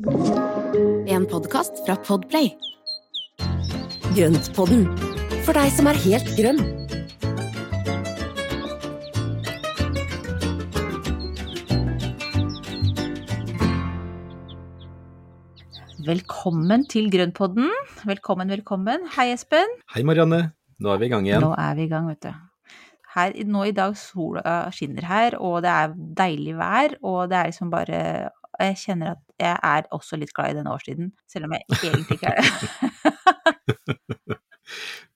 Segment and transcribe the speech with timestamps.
[0.00, 2.46] En podkast fra Podplay.
[4.16, 4.86] Grøntpodden,
[5.44, 6.62] for deg som er helt grønn.
[16.08, 17.68] Velkommen til Grønnpodden.
[18.08, 19.04] Velkommen, velkommen.
[19.18, 19.68] Hei, Espen.
[19.92, 21.44] Hei Marianne, nå er vi i gang igjen.
[21.44, 22.32] Nå er vi i gang, vet du.
[23.18, 27.52] Her, nå i dag sola skinner her, og det er deilig vær, og det er
[27.52, 27.98] liksom bare
[28.60, 32.18] Jeg kjenner at jeg er også litt glad i denne årstiden, selv om jeg egentlig
[32.18, 32.48] ikke er det.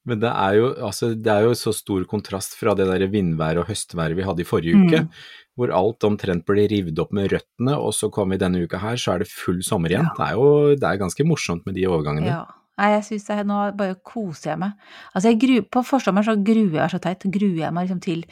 [0.04, 3.62] Men det er, jo, altså, det er jo så stor kontrast fra det der vindværet
[3.62, 5.08] og høstværet vi hadde i forrige uke, Mm.
[5.56, 8.98] hvor alt omtrent ble revet opp med røttene, og så kommer vi denne uka her,
[9.00, 10.10] så er det full sommer igjen.
[10.18, 12.26] Det er jo det er ganske morsomt med de overgangene.
[12.28, 12.44] Ja.
[12.74, 14.72] Nei, jeg syns Nå bare koser jeg meg.
[15.14, 18.24] Altså, jeg gru, på forsommeren så gruer jeg så teit, gruer jeg meg liksom til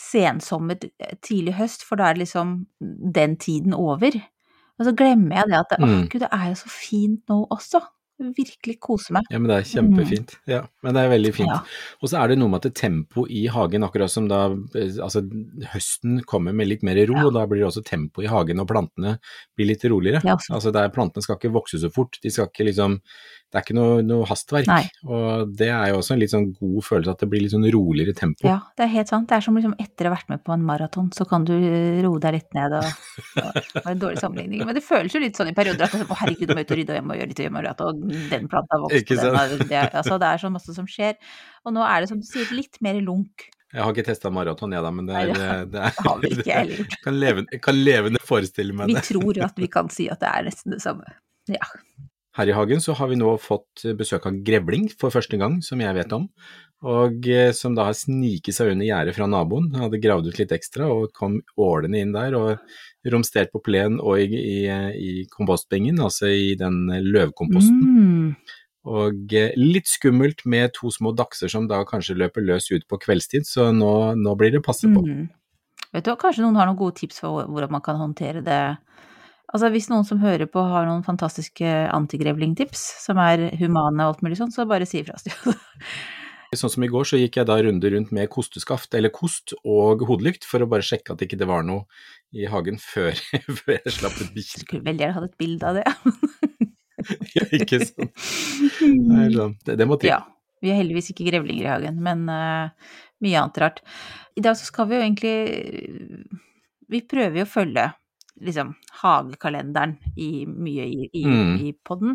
[0.00, 0.78] sensommer,
[1.20, 4.16] tidlig høst, for da er det liksom den tiden over.
[4.82, 5.90] Og så glemmer jeg det at det, mm.
[5.94, 7.80] å, gud, det er jo så fint nå også.
[8.36, 9.26] Virkelig kose meg.
[9.32, 10.36] Ja, men det er kjempefint.
[10.50, 11.50] Ja, men det er veldig fint.
[11.50, 11.60] Ja.
[12.00, 14.44] Og så er det noe med at tempo i hagen, akkurat som da
[14.78, 15.24] eh, altså,
[15.74, 17.26] høsten kommer med litt mer ro, Ja.
[17.28, 19.16] og da blir det også tempo i hagen, og plantene
[19.58, 20.22] blir litt roligere.
[20.24, 23.00] Ja, altså, det er, plantene skal ikke vokse så fort, de skal ikke liksom
[23.52, 24.64] Det er ikke noe, noe hastverk.
[24.64, 24.86] Nei.
[25.04, 27.66] Og det er jo også en litt sånn god følelse at det blir litt sånn
[27.74, 28.46] roligere tempo.
[28.48, 29.26] Ja, det er helt sant.
[29.28, 31.52] Det er som liksom etter å ha vært med på en maraton, så kan du
[31.52, 32.88] roe deg litt ned og
[33.36, 36.16] Det var en dårlig sammenligning, men det føles jo litt sånn i perioder at å
[36.22, 39.66] herregud, må ut og rydde og hjem og gjøre litt og den planta vokste, den
[39.68, 41.18] det, altså, det er så masse som skjer.
[41.66, 43.48] Og nå er det som du sier, litt mer lunk.
[43.72, 46.18] Jeg har ikke testa maraton, jeg da, men det Nei, er, det det er har
[46.20, 46.82] vi ikke heller.
[46.82, 49.00] Jeg kan, levende, kan levende forestille meg det.
[49.00, 51.16] Vi tror at vi kan si at det er nesten det samme.
[51.50, 51.72] Ja.
[52.36, 55.80] Her i hagen så har vi nå fått besøk av grevling for første gang, som
[55.84, 56.28] jeg vet om.
[56.82, 59.68] Og eh, som da har sniket seg under gjerdet fra naboen.
[59.74, 63.98] Han hadde gravd ut litt ekstra og kom ålende inn der og romstert på plen
[64.02, 64.58] og i, i,
[64.94, 67.78] i kompostbingen, altså i den løvkomposten.
[67.82, 68.58] Mm.
[68.90, 72.98] Og eh, litt skummelt med to små dachser som da kanskje løper løs ut på
[73.04, 75.04] kveldstid, så nå, nå blir det passe på.
[75.06, 75.28] Mm.
[75.92, 78.62] Vet du, hva, Kanskje noen har noen gode tips for hvordan man kan håndtere det.
[79.52, 84.26] Altså Hvis noen som hører på har noen fantastiske antigrevlingtips som er humane og alt
[84.26, 85.20] mulig sånn, så bare si ifra.
[86.52, 90.02] Sånn som i går så gikk jeg da runde rundt med kosteskaft, eller kost og
[90.08, 91.86] hodelykt, for å bare sjekke at ikke det var noe
[92.36, 93.16] i hagen før,
[93.62, 94.60] før jeg slapp ut bikkja.
[94.66, 95.86] Skulle veldig gjerne hatt et bilde av det.
[97.32, 98.12] Ja, ikke sant.
[98.84, 99.56] Er sånn.
[99.64, 100.12] det, det må til.
[100.12, 100.20] Ja.
[100.62, 102.68] Vi har heldigvis ikke grevlinger i hagen, men uh,
[103.24, 103.80] mye annet rart.
[104.38, 105.32] I dag så skal vi jo egentlig
[106.92, 107.88] Vi prøver jo å følge
[108.42, 108.70] liksom
[109.00, 111.56] hagekalenderen i mye i, i, Mm.
[111.66, 112.14] i podden.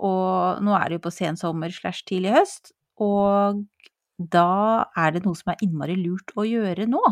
[0.00, 2.72] Og nå er det jo på sensommer slash tidlig høst,
[3.02, 3.60] og
[4.30, 7.02] da er det noe som er innmari lurt å gjøre nå.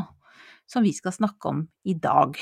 [0.71, 2.37] Som vi skal snakke om i dag.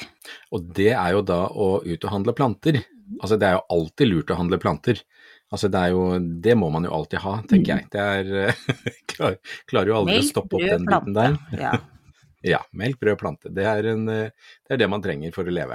[0.52, 2.82] Og det er jo da å ut og handle planter.
[3.22, 5.00] Altså det er jo alltid lurt å handle planter.
[5.48, 6.02] Altså det er jo,
[6.44, 7.86] det må man jo alltid ha, tenker jeg.
[7.94, 8.58] Det er,
[9.14, 9.38] klar,
[9.70, 11.38] klarer jo aldri å stoppe opp brød, den biten der.
[11.56, 11.78] Ja.
[12.46, 13.50] Ja, melk, brød, plante.
[13.50, 15.74] Det er, en, det er det man trenger for å leve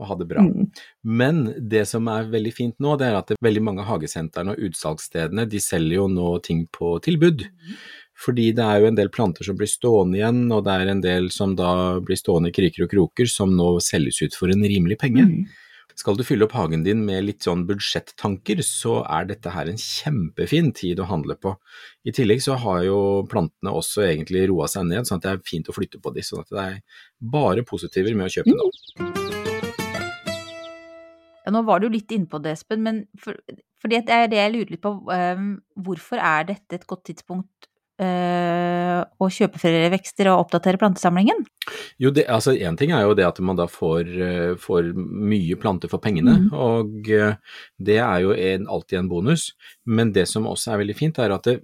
[0.00, 0.40] og ha det bra.
[0.40, 0.70] Mm.
[1.04, 4.70] Men det som er veldig fint nå, det er at det, veldig mange hagesentrene og
[4.70, 7.44] utsalgsstedene de selger jo nå ting på tilbud.
[8.20, 11.00] Fordi det er jo en del planter som blir stående igjen, og det er en
[11.04, 11.72] del som da
[12.04, 15.24] blir stående i kriker og kroker som nå selges ut for en rimelig penge.
[15.24, 15.48] Mm.
[16.00, 19.80] Skal du fylle opp hagen din med litt sånn budsjettanker, så er dette her en
[19.80, 21.52] kjempefin tid å handle på.
[22.08, 25.42] I tillegg så har jo plantene også egentlig roa seg ned, sånn at det er
[25.50, 26.24] fint å flytte på de.
[26.24, 28.70] Sånn at det er bare positiver med å kjøpe nå.
[31.44, 33.36] Ja, nå var du litt inne på det, Espen, men for,
[33.82, 34.94] fordi det er det jeg lurer litt på.
[35.04, 35.52] Um,
[35.84, 37.59] hvorfor er dette et godt tidspunkt
[38.00, 41.42] å kjøpe flere vekster og oppdatere plantesamlingen?
[42.00, 45.58] Jo, det, altså én ting er jo det at man da får, eh, får mye
[45.60, 46.48] planter for pengene, mm.
[46.56, 47.36] og eh,
[47.76, 49.50] det er jo en, alltid en bonus.
[49.84, 51.58] Men det som også er veldig fint, er at det,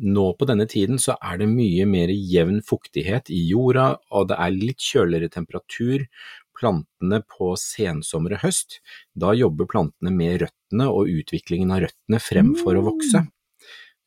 [0.00, 4.40] nå på denne tiden så er det mye mer jevn fuktighet i jorda, og det
[4.40, 6.08] er litt kjøligere temperatur.
[6.54, 8.78] Plantene på sensommer og høst,
[9.18, 13.24] da jobber plantene med røttene og utviklingen av røttene fremfor å vokse.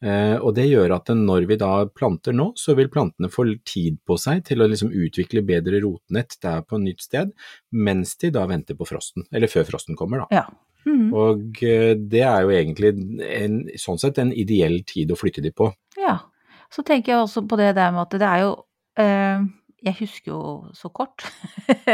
[0.06, 3.98] Eh, og det gjør at når vi da planter nå, så vil plantene få tid
[4.06, 7.34] på seg til å liksom utvikle bedre rotnett der på et nytt sted,
[7.74, 10.44] mens de da venter på frosten, eller før frosten kommer da.
[10.44, 10.46] Ja.
[10.88, 11.08] Mhm.
[11.18, 12.94] Og eh, det er jo egentlig
[13.28, 15.72] en, sånn sett en ideell tid å flytte de på.
[16.00, 16.20] ja.
[16.68, 18.50] Så tenker jeg også på det der med at det er jo
[19.00, 19.44] eh,
[19.86, 20.42] Jeg husker jo
[20.74, 21.22] så kort.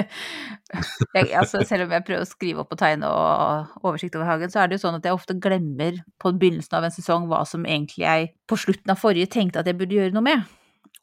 [1.16, 4.52] jeg, altså, selv om jeg prøver å skrive opp og tegne og oversikt over hagen,
[4.54, 7.44] så er det jo sånn at jeg ofte glemmer på begynnelsen av en sesong hva
[7.50, 10.46] som egentlig jeg på slutten av forrige tenkte at jeg burde gjøre noe med.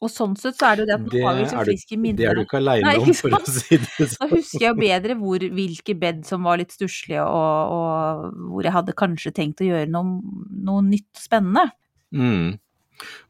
[0.01, 2.17] Og sånn sett så er det jo det at Det nå har du, friske minner.
[2.17, 4.07] det er du ikke aleine om, for å si det sånn.
[4.07, 4.31] Da sånn.
[4.33, 8.97] husker jeg bedre hvor, hvilke bed som var litt stusslige, og, og hvor jeg hadde
[8.97, 10.17] kanskje tenkt å gjøre noe,
[10.65, 11.67] noe nytt og spennende.
[12.17, 12.57] Mm.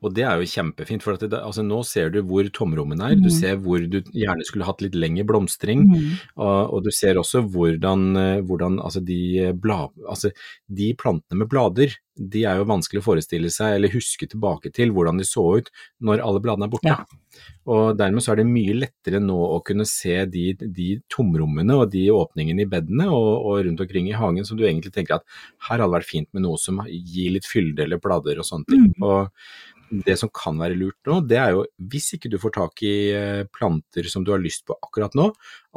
[0.03, 3.15] Og det er jo kjempefint, for at det, altså nå ser du hvor tomrommene er.
[3.15, 3.35] Du Mhm.
[3.39, 5.87] ser hvor du gjerne skulle hatt litt lengre blomstring.
[5.87, 6.17] mm.
[6.37, 10.31] Og, og du ser også hvordan, eh, hvordan altså de, bla, altså
[10.69, 11.95] de plantene med blader,
[12.29, 15.71] de er jo vanskelig å forestille seg eller huske tilbake til hvordan de så ut
[16.03, 16.93] når alle bladene er borte.
[16.93, 17.47] Ja.
[17.71, 21.91] Og dermed så er det mye lettere nå å kunne se de, de tomrommene og
[21.93, 25.27] de åpningene i bedene og, og rundt omkring i hagen som du egentlig tenker at
[25.69, 28.89] her hadde vært fint med noe som gir litt fylde eller blader og sånne ting.
[28.91, 29.07] Mm.
[29.07, 32.83] Og det som kan være lurt nå, det er jo hvis ikke du får tak
[32.87, 35.27] i eh, planter som du har lyst på akkurat nå,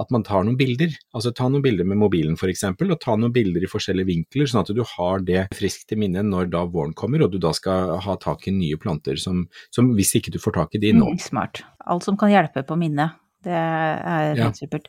[0.00, 0.94] at man tar noen bilder.
[1.14, 4.62] Altså ta noen bilder med mobilen f.eks., og ta noen bilder i forskjellige vinkler, sånn
[4.62, 7.96] at du har det friskt til minne når da våren kommer, og du da skal
[8.05, 9.44] ha tak i nye planter som,
[9.75, 11.14] som hvis ikke du får tak i de nå.
[11.14, 11.64] Mm, smart.
[11.84, 13.19] Alt som kan hjelpe på minnet.
[13.44, 14.88] Det er helt supert.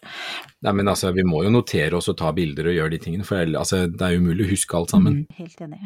[0.66, 3.28] Nei, men altså, vi må jo notere oss og ta bilder og gjøre de tingene,
[3.28, 5.22] for altså, det er umulig å huske alt sammen.
[5.22, 5.82] Mm, helt enig.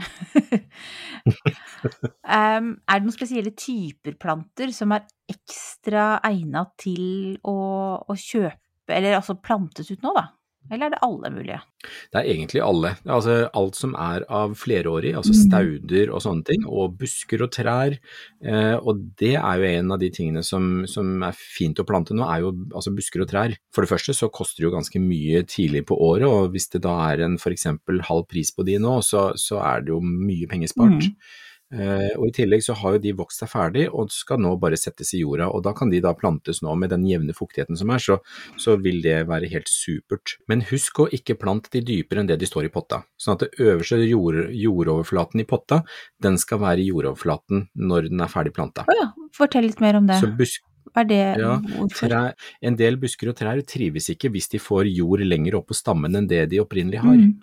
[2.38, 7.60] um, er det noen spesielle typer planter som er ekstra egna til å,
[8.02, 10.30] å kjøpe, eller altså plantes ut nå, da?
[10.72, 11.60] Eller er det alle mulige?
[12.14, 12.92] Det er egentlig alle.
[13.08, 15.42] Altså alt som er av flerårig, altså Mhm.
[15.50, 17.98] stauder og sånne ting, og busker og trær.
[18.44, 22.14] Eh, og det er jo en av de tingene som, som er fint å plante
[22.14, 23.56] nå, er jo altså busker og trær.
[23.74, 26.82] For det første så koster det jo ganske mye tidlig på året, og hvis det
[26.84, 27.66] da er en f.eks.
[28.04, 31.00] halv pris på de nå, så, så er det jo mye penger spart.
[31.02, 31.16] Mhm.
[31.70, 34.78] Eh, og i tillegg så har jo de vokst seg ferdig og skal nå bare
[34.80, 37.92] settes i jorda, og da kan de da plantes nå med den jevne fuktigheten som
[37.94, 38.18] er, så,
[38.58, 40.38] så vil det være helt supert.
[40.50, 43.46] Men husk å ikke plante de dypere enn det de står i potta, sånn at
[43.46, 45.84] det øverste jord, jordoverflaten i potta,
[46.24, 48.88] den skal være i jordoverflaten når den er ferdig planta.
[48.90, 50.18] Å ja, fortell litt mer om det.
[50.24, 50.66] Så busk,
[50.98, 51.52] er det, ja,
[51.94, 52.34] trær,
[52.66, 56.18] en del busker og trær trives ikke hvis de får jord lenger opp på stammen
[56.18, 57.20] enn det de opprinnelig har.
[57.20, 57.36] Mm.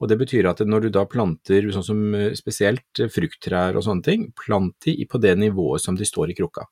[0.00, 3.84] Og det betyr at når du da planter sånn som eh, spesielt eh, frukttrær og
[3.84, 6.64] sånne ting, plant de på det nivået som de står i krukka.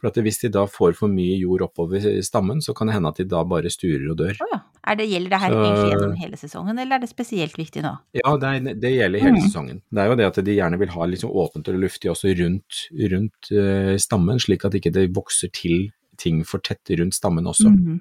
[0.00, 3.12] For at hvis de da får for mye jord oppover stammen, så kan det hende
[3.12, 4.36] at de da bare sturer og dør.
[4.40, 4.60] Oh ja.
[4.88, 7.82] Er det, gjelder det her Så- egentlig gjennom hele sesongen, eller er det spesielt viktig
[7.84, 7.90] nå?
[8.16, 9.44] Ja, det, er, det gjelder hele Mm.
[9.44, 9.82] sesongen.
[9.92, 12.78] Det er jo det at de gjerne vil ha sånn åpent og luftig også rundt,
[13.12, 17.68] rundt uh, stammen, slik at ikke det vokser til ting for tett rundt stammen også.
[17.68, 18.00] Mhm.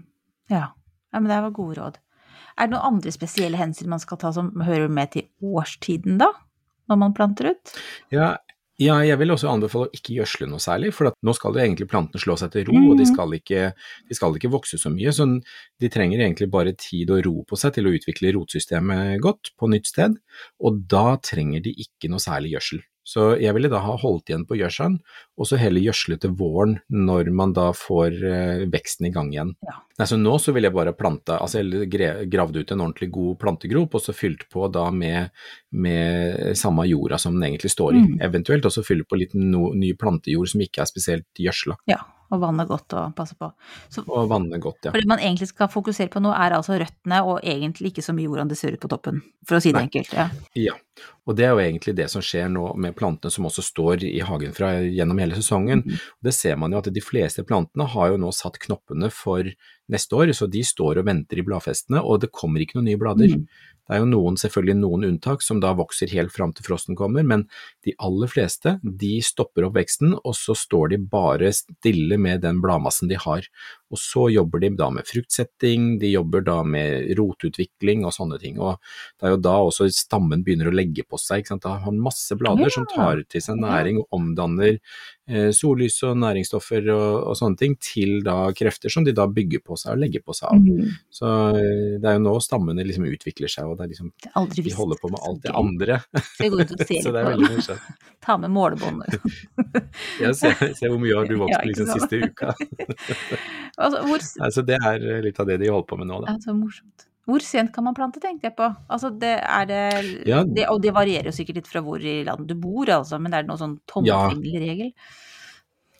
[0.49, 0.71] Ja.
[1.13, 1.97] ja, men det var gode råd.
[2.57, 6.31] Er det noen andre spesielle hensyn man skal ta som hører med til årstiden, da?
[6.89, 7.73] Når man planter ut?
[8.11, 8.37] Ja,
[8.79, 11.59] ja, jeg vil også anbefale å ikke gjødsle noe særlig, for at nå skal jo
[11.59, 13.09] egentlig plantene slå seg til ro, og de Mhm.
[13.13, 13.73] skal, ikke,
[14.07, 15.11] de skal ikke vokse så mye.
[15.11, 15.25] Så
[15.81, 19.67] de trenger egentlig bare tid og ro på seg til å utvikle rotsystemet godt på
[19.69, 20.15] nytt sted,
[20.63, 22.81] og da trenger de ikke noe særlig gjødsel.
[23.07, 24.99] Så jeg ville da ha holdt igjen på gjødselen,
[25.39, 29.55] og så heller gjødsle til våren når man da får eh, veksten i gang igjen.
[29.65, 29.79] Ja.
[29.97, 33.09] Nei, så nå så ville jeg bare planta, altså jeg gravde gravd ut en ordentlig
[33.15, 35.31] god plantegrop, og så fylt på da med,
[35.71, 38.21] med samme jorda som den egentlig står i, Mm.
[38.29, 41.97] eventuelt også fylle på litt no, ny plantejord som ikke er spesielt gjødsla, Ja,
[42.29, 43.49] og vanne godt og passe på.
[43.89, 44.93] Så og vanne godt, ja.
[44.93, 48.13] for det man egentlig skal fokusere på nå, er altså røttene, og egentlig ikke så
[48.15, 49.87] mye hvordan det ser ut på toppen, for å si det Nei.
[49.87, 50.13] enkelt.
[50.13, 50.27] Ja.
[50.59, 50.75] Ja,
[51.25, 54.19] og det er jo egentlig det som skjer nå med plantene som også står i
[54.25, 55.83] hagen fra gjennom hele sesongen.
[55.85, 56.05] Mm.
[56.25, 59.49] Det ser man jo at de fleste plantene har jo nå satt knoppene for
[59.89, 63.01] neste år, så de står og venter i bladfestene, og det kommer ikke noen nye
[63.01, 63.35] blader.
[63.37, 63.67] Mhm.
[63.89, 67.25] Det er jo noen, selvfølgelig noen unntak som da vokser helt fram til frosten kommer,
[67.25, 67.47] men
[67.87, 72.61] de aller fleste de stopper opp veksten, og så står de bare stille med den
[72.61, 73.49] bladmassen de har.
[73.89, 78.59] Og så jobber de da med fruktsetting, de jobber da med rotutvikling og sånne ting.
[78.61, 78.77] Og
[79.19, 81.65] det er jo da også stammen begynner å legge på seg, ikke sant.
[81.65, 82.73] Da har man masse blader Ja.
[82.75, 84.77] som tar til seg næring og omdanner
[85.29, 89.61] eh, sollys og næringsstoffer og, og sånne ting til da krefter som de da bygger
[89.65, 90.61] på seg og legger på seg av.
[90.61, 90.93] Mhm.
[91.09, 94.31] Så eh, det er jo nå stammene liksom utvikler seg, og det er liksom, Det
[94.33, 95.99] er de holder på med alt det andre.
[96.37, 98.05] Så går ut og ser Så det er veldig morsomt.
[98.25, 99.15] Ta med målebåndet.
[100.23, 102.51] ja, se, se, hvor mye har du vokst Ja, liksom siste uka.
[103.85, 106.35] Altså, hvor, Altså, det er eh, litt av det de holder på med nå, da.
[106.35, 107.07] Altså, morsomt.
[107.29, 108.67] Hvor sent kan man plante, tenkte jeg på.
[108.89, 109.81] Altså, det er det,
[110.27, 110.43] Ja.
[110.43, 113.33] det Og det varierer jo sikkert litt fra hvor i landet du bor, altså, men
[113.33, 114.31] er det noen sånn Ja.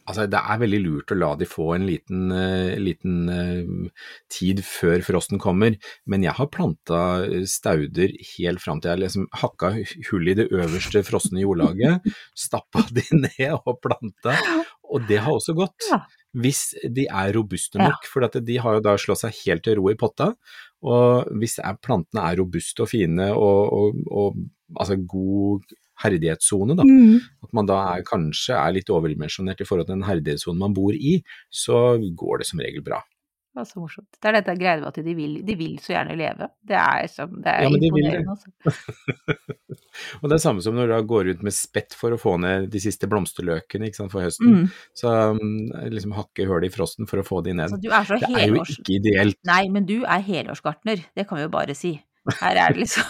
[0.09, 4.63] Altså, det er veldig lurt å la de få en liten, uh, liten uh, tid
[4.65, 5.75] før frosten kommer,
[6.09, 7.01] men jeg har planta
[7.45, 9.75] stauder helt fram til jeg liksom hakka
[10.09, 12.09] hull i det øverste frosne jordlaget,
[12.45, 14.33] stappa de ned og planta,
[14.89, 15.91] og det har også gått.
[15.91, 16.01] Ja.
[16.37, 17.89] Hvis de er robuste Ja.
[17.89, 20.35] nok, for at de har jo da slått seg helt til ro i potta,
[20.85, 24.37] og hvis er, plantene er robuste og fine og, og, og
[24.77, 25.65] altså god
[25.99, 26.85] herdighetssone, da.
[26.87, 27.19] Mm.
[27.43, 30.95] At man da er, kanskje er litt overdimensjonert i forhold til den herdighetssonen man bor
[30.95, 31.17] i,
[31.51, 33.01] så går det som regel bra.
[33.49, 34.17] Det var så morsomt.
[34.21, 36.47] Det er dette greia med at de vil, de vil så gjerne leve.
[36.69, 38.19] Det er, som, det er Ja, men de vil det.
[38.29, 38.51] Altså.
[40.21, 42.69] Og det er samme som når du går rundt med spett for å få ned
[42.69, 44.53] de siste blomsterløkene ikke sant, for høsten.
[44.53, 44.67] Mm.
[45.01, 45.41] Så um,
[45.95, 47.71] liksom hakke hull i frosten for å få de ned.
[47.71, 49.39] Altså, du er så Det er jo ikke ideelt.
[49.49, 51.01] Nei, men du er helårsgartner.
[51.17, 51.95] Det kan vi jo bare si.
[52.39, 53.03] Her er det liksom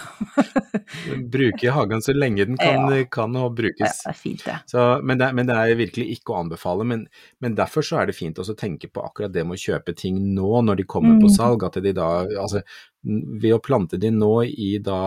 [1.30, 3.04] Bruke hagen så lenge den kan, Ja.
[3.10, 4.56] kan og Ja, det er fint, det.
[4.66, 6.84] Så, men, det, men det er virkelig ikke å anbefale.
[6.86, 7.06] Men,
[7.40, 10.18] men derfor så er det fint å tenke på akkurat det med å kjøpe ting
[10.34, 11.36] nå når de kommer på Mm.
[11.36, 11.64] salg.
[11.66, 12.08] At de da,
[12.40, 12.62] altså,
[13.04, 14.98] ved å plante de nå i da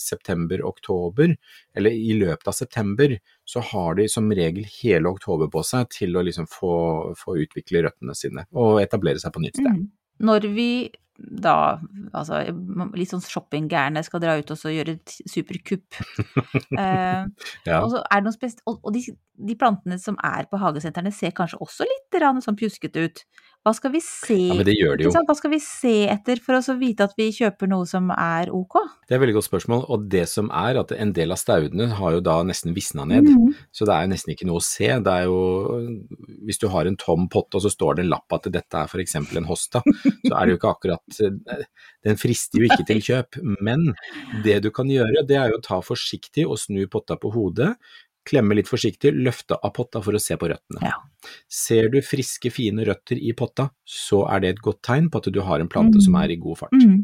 [0.00, 1.34] september-oktober,
[1.76, 6.16] eller i løpet av september, så har de som regel hele oktober på seg til
[6.16, 6.74] å liksom få,
[7.18, 9.70] få utvikle røttene sine og etablere seg på nytt sted.
[9.70, 9.88] Mm.
[10.24, 10.68] Når vi
[11.18, 11.78] da,
[12.12, 12.40] altså
[12.98, 16.00] litt sånn shoppinggærne skal dra ut og så gjøre et superkupp.
[16.82, 17.22] eh,
[17.64, 17.80] Ja.
[17.80, 18.24] Og er
[18.66, 19.04] og, og de,
[19.34, 23.24] de plantene som er på hagesentrene ser kanskje også litt sånn pjuskete ut.
[23.64, 25.10] Hva skal vi se ja, men det gjør de jo.
[25.24, 28.76] Hva skal vi se etter for å vite at vi kjøper noe som er ok?
[29.08, 29.86] Det er et veldig godt spørsmål.
[29.88, 33.30] Og det som er at en del av staudene har jo da nesten visna ned.
[33.30, 33.54] Mm.
[33.72, 34.90] Så det er jo nesten ikke noe å se.
[35.06, 35.38] Det er jo,
[36.44, 38.92] hvis du har en tom potte og så står det en lapp at dette er
[38.92, 39.16] f.eks.
[39.22, 41.20] en hosta, så er det jo ikke akkurat
[42.04, 43.40] Den frister jo ikke til kjøp.
[43.64, 43.94] Men
[44.44, 47.72] det du kan gjøre, det er jo å ta forsiktig og snu potta på hodet.
[48.24, 50.80] Klemme litt forsiktig, løfte av potta for å se på røttene.
[50.86, 50.98] Ja.
[51.50, 55.32] Ser du friske, fine røtter i potta, så er det et godt tegn på at
[55.32, 56.78] du har en plante som er i god fart.
[56.80, 57.02] Mm.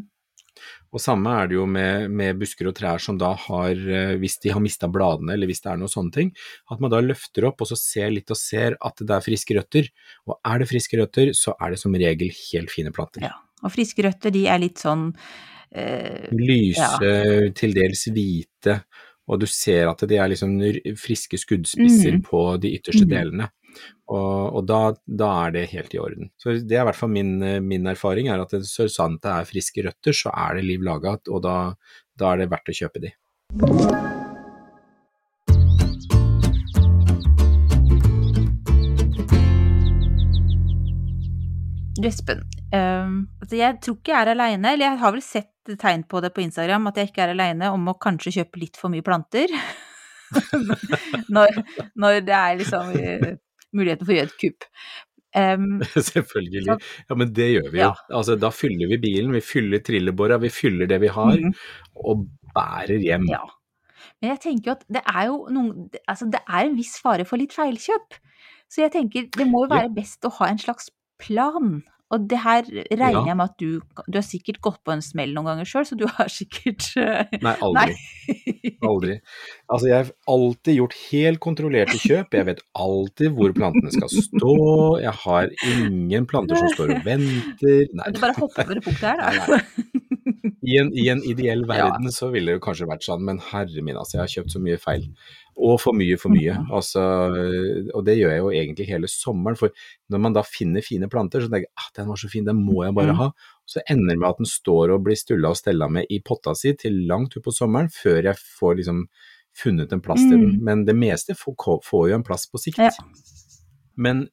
[0.91, 4.37] Og samme er det jo med, med busker og trær som da har, eh, hvis
[4.43, 6.33] de har mista bladene eller hvis det er noen sånne ting,
[6.73, 9.55] at man da løfter opp og så ser litt og ser at det er friske
[9.57, 9.87] røtter.
[10.27, 13.23] Og er det friske røtter, så er det som regel helt fine planter.
[13.29, 13.37] Ja.
[13.61, 17.01] Og friske røtter, de er litt sånn øh, Lyse,
[17.57, 18.79] til dels hvite,
[19.31, 20.57] og du ser at de er liksom
[20.99, 22.23] friske skuddspisser mm.
[22.27, 23.11] på de ytterste mm.
[23.13, 23.49] delene.
[24.11, 26.31] Og, og da, da er det helt i orden.
[26.41, 29.31] Så det er i hvert fall min, eh, min erfaring, er at så sant det
[29.31, 31.57] er friske røtter, så er det liv laga, og da,
[32.19, 33.15] da er det verdt å kjøpe de.
[42.01, 42.39] Du Espen,
[42.73, 46.21] ehm, altså jeg tror ikke jeg er aleine, eller jeg har vel sett tegn på
[46.23, 49.05] det på Instagram, at jeg ikke er aleine om å kanskje kjøpe litt for mye
[49.05, 49.51] planter.
[51.35, 51.61] når,
[51.99, 53.31] når det er liksom uh,
[53.75, 54.67] muligheten for å gjøre et kupp.
[55.37, 55.67] Um,
[56.11, 56.77] Selvfølgelig.
[57.09, 57.89] Ja, men det gjør vi jo.
[57.91, 57.91] Ja.
[58.17, 61.53] Altså, da fyller vi bilen, vi fyller trillebåra, vi fyller det vi har, Mhm.
[62.01, 63.27] og bærer hjem.
[63.31, 63.43] ja.
[64.21, 67.23] Men jeg tenker jo at det er jo noen Altså, det er en viss fare
[67.25, 68.17] for litt feilkjøp.
[68.71, 70.89] Så jeg tenker det må jo være best å ha en slags
[71.21, 71.81] plan.
[72.11, 73.25] Og det her regner Ja.
[73.29, 73.79] jeg med at du
[74.11, 77.23] Du har sikkert gått på en smell noen ganger sjøl, så du har sikkert eh,
[77.39, 77.95] Nei, aldri.
[77.95, 78.73] Nei.
[78.83, 79.15] Aldri.
[79.71, 82.35] Altså, jeg har alltid gjort helt kontrollerte kjøp.
[82.35, 84.51] Jeg vet alltid hvor plantene skal stå.
[85.05, 87.87] Jeg har ingen planter som står og venter.
[87.95, 89.87] Nei, Du bare hopper over det punktet her, Nei, nei.
[90.61, 91.87] I en, I en ideell Ja.
[91.87, 94.53] verden så ville det jo kanskje vært sånn, men herre min, altså, jeg har kjøpt
[94.53, 95.07] så mye feil.
[95.57, 96.53] Og for mye, for mye.
[96.57, 96.71] Mhm.
[96.73, 97.01] Altså,
[97.93, 99.57] og det gjør jeg jo egentlig hele sommeren.
[99.57, 99.69] For
[100.09, 102.63] når man da finner fine planter, så tenker jeg at den var så fin, den
[102.63, 103.17] må jeg bare Mhm.
[103.17, 103.31] ha.
[103.67, 106.55] Så ender det med at den står og blir stulla og stella med i potta
[106.55, 109.05] si til langt ut på sommeren, før jeg får liksom
[109.53, 110.55] funnet en plass til den.
[110.57, 110.63] Mhm.
[110.63, 112.77] Men det meste får, får jo en plass på sikt.
[112.79, 112.89] Ja.
[113.97, 114.29] Men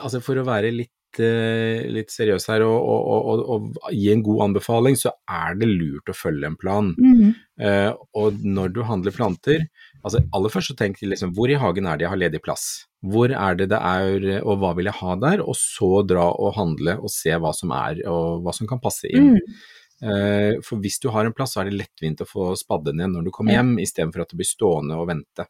[0.00, 3.42] altså for å være litt, eh, litt seriøs her og, og, og,
[3.76, 6.94] og, gi en god anbefaling, så er det lurt å følge en plan.
[6.98, 7.34] Mhm.
[7.62, 9.68] uh, og når du handler planter,
[10.02, 12.66] altså aller først så tenk liksom, hvor i hagen er det jeg har ledig plass?
[13.02, 15.42] Hvor er det det er, og hva vil jeg ha der?
[15.42, 19.10] Og så dra og handle og se hva som er, og hva som kan passe
[19.10, 19.36] inn.
[19.38, 19.62] Mm.
[20.02, 23.14] Uh, for hvis du har en plass, så er det lettvint å få spadde ned
[23.14, 23.84] når du kommer hjem, Ja.
[23.86, 25.46] istedenfor at du blir stående og vente.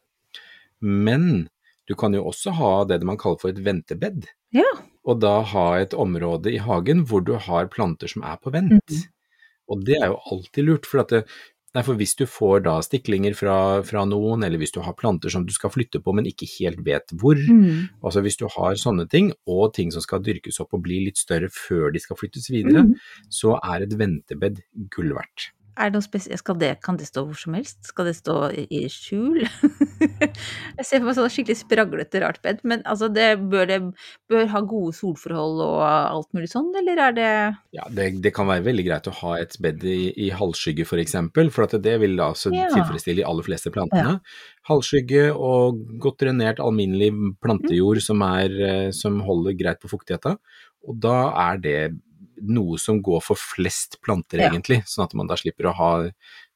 [0.81, 1.47] Men
[1.89, 4.27] du kan jo også ha det man kaller for et ventebed.
[4.55, 4.69] Ja.
[5.03, 8.85] Og da ha et område i hagen hvor du har planter som er på vent.
[8.85, 9.09] Mm.
[9.73, 11.23] Og det er jo alltid lurt, for, at det,
[11.73, 13.55] nei, for hvis du får da stiklinger fra,
[13.87, 16.83] fra noen, eller hvis du har planter som du skal flytte på, men ikke helt
[16.85, 17.89] vet hvor, Mm.
[18.03, 21.17] altså hvis du har sånne ting, og ting som skal dyrkes opp og bli litt
[21.17, 22.93] større før de skal flyttes videre, mm.
[23.29, 24.61] så er et ventebed
[24.93, 25.51] gull verdt.
[25.73, 27.79] Er det noe spesielt Skal det, Kan det stå hvor som helst?
[27.89, 29.41] Skal det stå i, skjul?
[30.77, 33.79] jeg ser for meg sånn skikkelig spraglete, rart bed, men altså, det bør det
[34.31, 37.29] bør ha gode solforhold og alt mulig sånn, eller er det
[37.75, 41.01] Ja, det, det kan være veldig greit å ha et bed i, i halvskygge for
[41.01, 42.69] eksempel, for at det vil altså Ja.
[42.73, 44.19] tilfredsstille de aller fleste plantene.
[44.69, 47.11] Halvskygge og godt drenert alminnelig
[47.43, 50.37] plantejord som, er, eh, som holder greit på fuktigheta,
[50.83, 51.17] og da
[51.49, 51.77] er det
[52.41, 54.49] noe som går for flest planter Ja.
[54.51, 55.91] egentlig, sånn at man da slipper å ha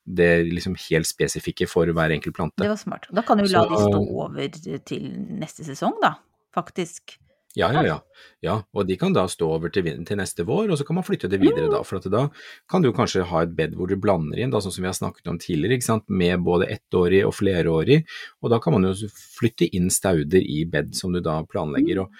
[0.07, 2.55] det liksom helt spesifikke for hver enkelt plante.
[2.63, 3.07] Det var smart.
[3.11, 4.47] Da kan du la Så- de stå over
[4.85, 5.03] til
[5.37, 6.15] neste sesong, da,
[6.55, 7.17] faktisk.
[7.55, 7.99] Ja, ja, ja.
[8.43, 8.63] ja.
[8.75, 11.27] Og de kan da stå over til, til neste vår, og så kan man flytte
[11.27, 11.81] det videre da.
[11.81, 12.29] For at da
[12.69, 14.93] kan du kanskje ha et bed hvor du blander inn, da, sånn som vi har
[14.93, 16.03] snakket om tidligere, ikke sant?
[16.07, 18.05] med både ettårig og flerårig.
[18.43, 22.01] Og da kan man jo flytte inn stauder i bed som du da planlegger.
[22.05, 22.11] Og,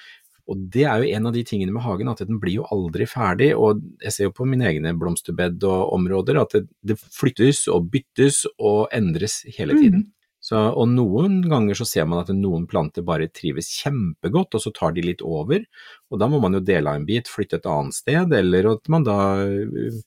[0.48, 3.08] og det er jo en av de tingene med hagen, at den blir jo aldri
[3.10, 3.50] ferdig.
[3.60, 7.90] Og jeg ser jo på mine egne blomsterbed og områder at det, det flyttes og
[7.92, 10.06] byttes og endres hele tiden.
[10.48, 14.72] Så, og noen ganger så ser man at noen planter bare trives kjempegodt, og så
[14.72, 15.66] tar de litt over.
[16.08, 18.88] Og da må man jo dele av en bit, flytte et annet sted, eller at
[18.94, 20.02] man da uh,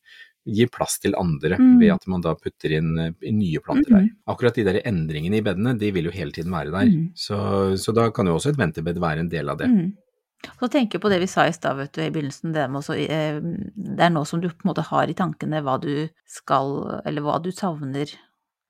[0.48, 1.78] gir plass til andre Mm.
[1.82, 4.06] ved at man da putter inn inn nye planter der.
[4.32, 6.88] Akkurat de der endringene i bedene, de vil jo hele tiden være der.
[6.88, 7.10] Mm.
[7.14, 7.36] Så,
[7.76, 9.68] så da kan jo også et ventebed være en del av det.
[10.40, 10.52] Mm.
[10.60, 12.80] Så tenker jeg på det vi sa i stad, vet du, i begynnelsen, det med
[12.80, 16.08] også eh, Det er nå som du på en måte har i tankene hva du
[16.26, 18.08] skal, eller hva du savner,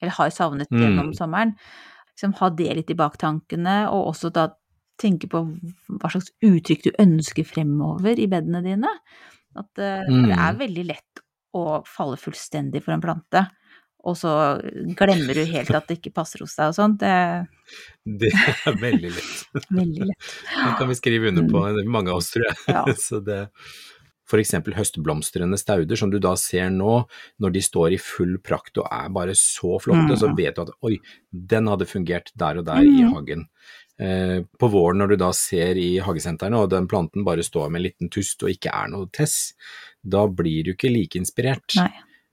[0.03, 0.81] eller har savnet Mm.
[0.83, 1.55] gjennom sommeren.
[2.17, 4.49] Liksom ha det litt i baktankene, og også da
[5.01, 5.45] tenke på
[5.89, 8.89] hva slags uttrykk du ønsker fremover i bedene dine.
[9.57, 10.27] At Mm.
[10.29, 11.23] det er veldig lett
[11.55, 13.47] å falle fullstendig for en plante,
[14.05, 14.31] og så
[14.97, 16.97] glemmer du helt at det ikke passer hos deg og sånn.
[17.01, 17.13] Det
[18.21, 19.41] Det er veldig lett.
[19.81, 20.29] veldig lett.
[20.49, 22.57] Det kan vi skrive under på, mange av oss tror jeg.
[22.67, 22.75] Mm.
[22.75, 22.85] Ja.
[23.07, 23.41] Så det,
[24.41, 27.01] eksempel høstblomstrende stauder som du da ser nå,
[27.43, 30.37] når de står i full prakt og er bare så flotte, så Mm.
[30.39, 30.99] vet du at oi,
[31.33, 33.13] den hadde fungert der og der i Mm.
[33.15, 33.49] hagen.
[34.01, 37.81] Eh, på våren når du da ser i hagesentrene og den planten bare står med
[37.81, 39.53] en liten tust og ikke er noe tess,
[40.03, 41.75] da blir du ikke like inspirert.
[41.77, 41.91] Nei.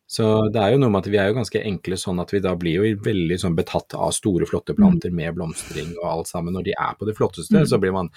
[0.08, 0.24] Så
[0.56, 2.54] det er jo noe med at vi er jo ganske enkle sånn at vi da
[2.56, 6.54] blir jo veldig sånn betatt av store, flotte planter med blomstring og alt sammen.
[6.56, 7.66] Når de er på det flotteste, Mm.
[7.68, 8.08] så blir man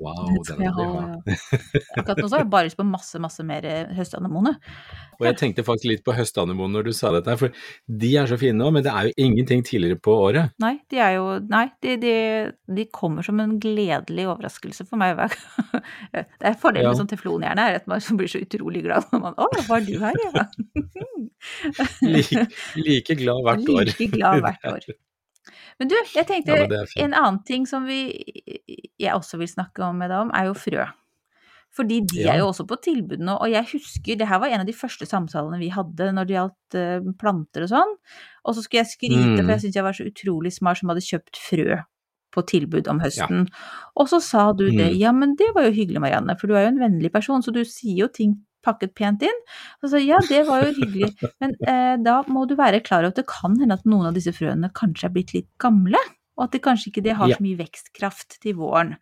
[0.00, 1.36] wow, den må vi ha, ja.
[2.02, 4.52] Akkurat nå så har jeg bare lyst på masse, masse mer eh, høstanemone.
[5.18, 7.50] Og jeg tenkte faktisk litt på høstanemone når du sa dette, for
[7.88, 10.52] de er så fine nå, men det er jo ingenting tidligere på året.
[10.62, 12.12] Nei, de er jo Nei, de, de,
[12.76, 15.82] de kommer som en gledelig overraskelse for meg hver gang.
[16.12, 16.92] Det er fordelen Ja.
[16.92, 19.94] med sånn teflonhjerne, er at man blir så utrolig glad når man Å, var du
[20.02, 20.44] her, ja?
[22.02, 23.84] Like, like glad hvert år.
[23.92, 24.88] Like glad hvert år.
[25.78, 27.98] Men du, jeg tenkte Ja, en annen ting som vi
[28.98, 30.86] jeg også vil snakke om med deg om, er jo frø.
[31.76, 32.32] Fordi de Ja.
[32.32, 34.72] er jo også på tilbud nå, og jeg husker det her var en av de
[34.74, 37.92] første samtalene vi hadde når det gjaldt eh, planter og sånn.
[38.48, 39.44] Og så skulle jeg skryte, Mm.
[39.44, 41.78] for jeg syntes jeg var så utrolig smart som hadde kjøpt frø
[42.34, 43.46] på tilbud om høsten.
[43.96, 44.98] Og så sa du det, Mm.
[44.98, 47.52] ja men det var jo hyggelig Marianne, for du er jo en vennlig person, så
[47.52, 49.40] du sier jo ting pakket pent inn.
[49.82, 53.14] Og så ja, det var jo hyggelig, men eh, da må du være klar over
[53.14, 55.98] at det kan hende at noen av disse frøene kanskje er blitt litt gamle,
[56.38, 57.36] og at det kanskje ikke de har Ja.
[57.36, 58.96] så mye vekstkraft til våren.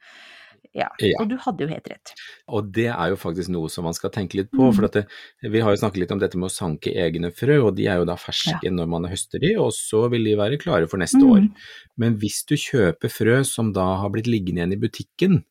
[0.76, 1.16] Ja, Ja.
[1.22, 2.10] og du hadde jo helt rett.
[2.52, 4.74] Og det er jo faktisk noe som man skal tenke litt på, Mm.
[4.76, 5.06] for at det,
[5.50, 7.96] vi har jo snakket litt om dette med å sanke egne frø, og de er
[7.96, 11.16] jo da ferske når man høster de, og så vil de være klare for neste
[11.22, 11.30] Mm.
[11.32, 11.48] år.
[11.96, 15.44] Men hvis du kjøper frø som da har blitt liggende igjen i butikken,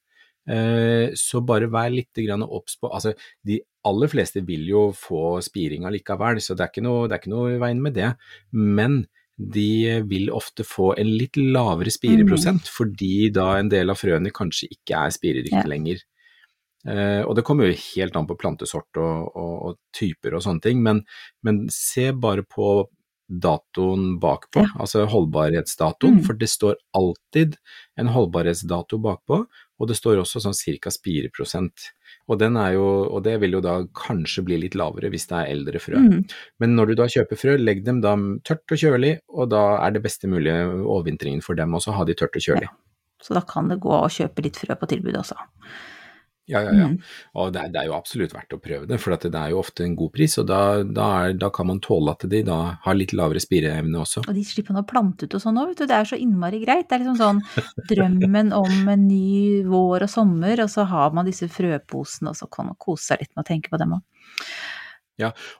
[1.17, 6.41] så bare vær litt obs på Altså, de aller fleste vil jo få spiring allikevel,
[6.41, 8.11] så det er ikke noe, det er ikke noe i veien med det.
[8.53, 9.05] Men
[9.35, 14.69] de vil ofte få en litt lavere spireprosent, fordi da en del av frøene kanskje
[14.71, 15.71] ikke er spiredyktige Ja.
[15.71, 16.03] lenger.
[16.85, 20.61] Uh, og det kommer jo helt an på plantesort og, og, og typer og sånne
[20.61, 21.01] ting, men,
[21.41, 22.85] men se bare på
[23.29, 24.67] datoen bakpå, Ja.
[24.79, 26.23] altså holdbarhetsdatoen, Mm.
[26.25, 27.57] for det står alltid
[27.97, 29.45] en holdbarhetsdato bakpå,
[29.79, 31.91] og det står også sånn cirka spireprosent.
[32.29, 35.35] Og, den er jo, og det vil jo da kanskje bli litt lavere hvis det
[35.37, 35.97] er eldre frø.
[35.97, 36.29] Mm.
[36.59, 39.91] Men når du da kjøper frø, legg dem da tørt og kjølig, og da er
[39.91, 42.69] det beste mulige overvintringen for dem også, ha de tørt og kjølig.
[43.21, 45.35] Så da kan det gå å kjøpe litt frø på tilbud også.
[46.47, 46.87] Ja, ja, ja.
[46.91, 46.99] Mm.
[47.41, 49.53] Og det er, det er jo absolutt verdt å prøve det, for at det er
[49.53, 52.43] jo ofte en god pris, og da, da, er, da kan man tåle at de
[52.45, 54.27] da har litt lavere spireevne også.
[54.27, 55.87] Og de slipper man å plante ut og sånn òg, vet du.
[55.89, 56.85] Det er så innmari greit.
[56.85, 57.41] Det er liksom sånn
[57.91, 62.49] drømmen om en ny vår og sommer, og så har man disse frøposene, og så
[62.51, 64.05] kan man kose seg litt med å tenke på dem òg.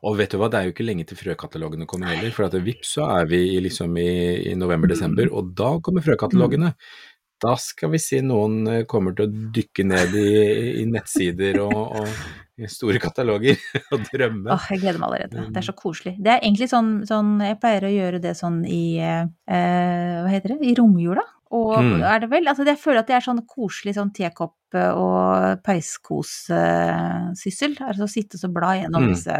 [0.04, 2.58] Og vet du hva, det er jo ikke lenge til frøkatalogene kommer heller, for at
[2.62, 4.12] vips så er vi liksom i,
[4.52, 6.74] i november-desember, og da kommer frøkatalogene.
[7.46, 10.30] Da skal vi si noen eh, kommer til å dykke ned i,
[10.82, 12.10] i nettsider og, og
[12.58, 13.56] i store kataloger
[13.94, 14.50] og drømme.
[14.56, 15.38] Åh, jeg gleder meg allerede.
[15.54, 16.16] Det er så koselig.
[16.24, 20.50] Det er egentlig sånn, sånn Jeg pleier å gjøre det sånn i eh, Hva heter
[20.56, 20.60] det?
[20.72, 21.26] I romjula.
[21.56, 22.02] Og Mm.
[22.04, 27.74] er det vel Altså, jeg føler at det er sånn koselig sånn tekopp- og peiskossyssel.
[27.86, 29.10] Altså sitte og bla gjennom Mm.
[29.14, 29.36] disse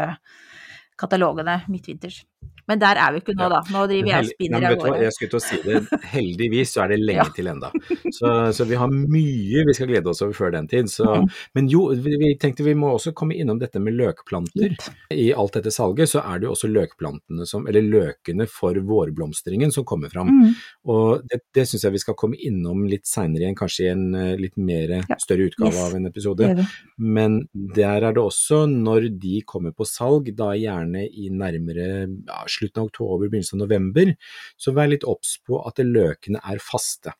[0.96, 2.22] katalogene midtvinters.
[2.68, 3.60] Men der er vi ikke nå, da.
[3.70, 5.02] Nå driver jeg og spinner av gårde.
[5.04, 6.00] jeg skulle til å si det.
[6.10, 7.26] Heldigvis så er det lenge Ja.
[7.36, 7.70] til enda.
[8.10, 10.90] Så, så vi har mye vi skal glede oss over før den tid.
[10.90, 11.28] Så, Mm.
[11.54, 14.74] men jo, vi, vi tenkte vi må også komme innom dette med løkplanter.
[15.14, 19.70] I alt dette salget så er det jo også løkplantene som, eller løkene for vårblomstringen
[19.72, 20.26] som kommer fram.
[20.28, 20.54] Mm.
[20.90, 24.04] Og det, det syns jeg vi skal komme innom litt seinere igjen, kanskje i en
[24.14, 25.16] eh, litt mer Ja.
[25.22, 25.84] større utgave Yes.
[25.86, 26.36] av en episode.
[26.48, 26.66] Det det.
[26.98, 32.44] Men der er det også, når de kommer på salg, da gjerne i nærmere ja,
[32.52, 34.12] slutten av oktober, begynnelsen av november,
[34.60, 37.16] så vær litt obs på at løkene er faste.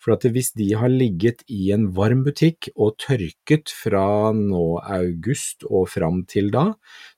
[0.00, 5.66] For at hvis de har ligget i en varm butikk og tørket fra nå august
[5.68, 6.70] og fram til da,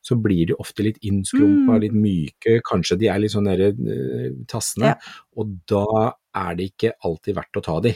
[0.02, 1.80] så blir de ofte litt innskrumpa, Mm.
[1.84, 4.98] litt myke, kanskje de er litt sånn derre eh, tassende, Ja.
[5.38, 7.94] og da er det ikke alltid verdt å ta de.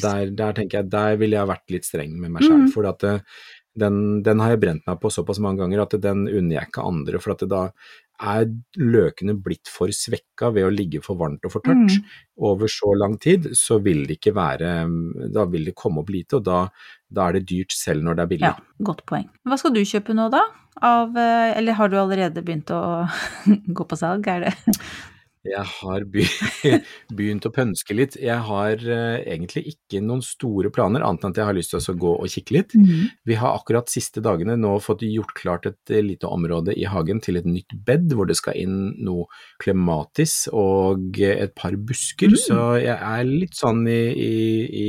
[0.00, 2.72] Der, der tenker jeg, der ville jeg vært litt streng med meg selv, Mm.
[2.72, 3.20] for at eh,
[3.76, 6.88] den, den har jeg brent meg på såpass mange ganger at den unner jeg ikke
[6.88, 7.70] andre, for at da
[8.20, 12.08] er løkene blitt for svekka ved å ligge for varmt og for tørt mm.
[12.50, 14.72] over så lang tid, så vil det ikke være,
[15.32, 16.64] da vil det komme opp lite, og da,
[17.08, 18.50] da er det dyrt selv når det er billig.
[18.50, 19.28] Ja, godt poeng.
[19.48, 20.44] Hva skal du kjøpe nå, da?
[20.86, 22.82] Av, eh, eller har du allerede begynt å
[23.76, 24.76] gå på salg, er det?
[25.46, 26.04] Jeg har
[27.16, 28.16] begynt å pønske litt.
[28.20, 31.80] Jeg har eh, egentlig ikke noen store planer, annet enn at jeg har lyst til
[31.80, 32.74] å gå og kikke litt.
[33.24, 37.22] Vi har akkurat siste dagene nå fått gjort klart et eh, lite område i hagen
[37.24, 39.30] til et nytt bed, hvor det skal inn noe
[39.62, 42.34] klematis og et par busker.
[42.34, 42.40] Mm.
[42.44, 44.36] Så jeg er litt sånn i, i,
[44.68, 44.88] i,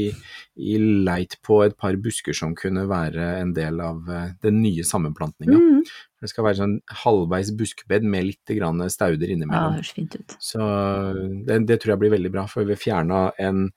[0.59, 4.83] i leit på et par busker som kunne være en del av eh, den nye
[4.83, 5.55] sammenplantninga.
[5.57, 5.83] Mm.
[6.21, 8.51] Det skal være sånn halvveis buskbed med litt
[8.91, 9.71] stauder Ja, innimellom.
[9.73, 10.35] det høres fint ut.
[10.43, 10.59] Så
[11.47, 13.69] det, det tror jeg blir veldig bra, for vi fjerna en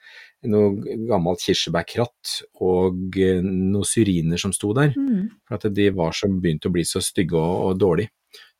[0.44, 5.30] noe gammelt kirsebærkratt og eh, noen syriner som sto der, Mm.
[5.48, 8.10] for at de var som begynt å bli så stygge og, og dårlige.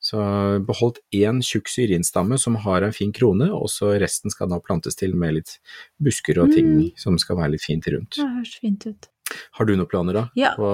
[0.05, 0.21] Så
[0.69, 4.99] beholdt én tjukk syrinstamme som har en fin krone, og så resten skal da plantes
[5.01, 5.55] til med litt
[6.03, 6.91] busker og ting Mm.
[7.01, 8.19] som skal være litt fint rundt.
[8.21, 9.09] Det høres fint ut.
[9.57, 10.53] Har du noen planer da, Ja.
[10.59, 10.69] på,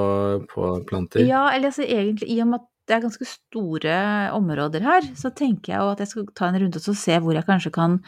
[0.50, 1.22] på planter?
[1.22, 3.96] Ja, eller altså egentlig, i og med at det er ganske store
[4.34, 7.18] områder her, så tenker jeg jo at jeg skal ta en runde og så se
[7.22, 8.00] hvor jeg kanskje kan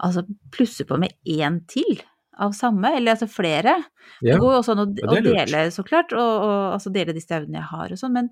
[0.00, 0.22] altså,
[0.54, 1.98] plusse på med én til
[2.42, 3.76] av samme, eller altså flere.
[4.20, 4.34] Ja.
[4.34, 7.22] Det går jo også an å, å dele, så klart, og, og altså dele de
[7.22, 8.30] stevnene jeg har og sånn, men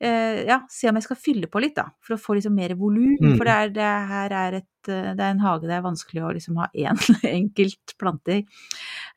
[0.00, 2.74] eh, ja, se om jeg skal fylle på litt, da, for å få liksom mer
[2.78, 3.14] volum.
[3.20, 3.36] Mm.
[3.38, 6.24] For det, er, det her er, et, eh, det er en hage det er vanskelig
[6.24, 7.00] å liksom ha én
[7.38, 8.42] enkelt plante i.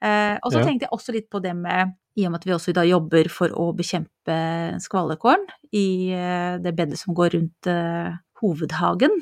[0.02, 0.68] Eh, og så Ja.
[0.68, 3.30] tenkte jeg også litt på det med i og med at vi også da jobber
[3.32, 4.36] for å bekjempe
[4.84, 9.14] skvallekorn i eh, det bedet som går rundt eh, hovedhagen.